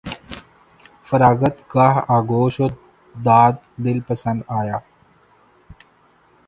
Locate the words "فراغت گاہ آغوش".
1.07-2.55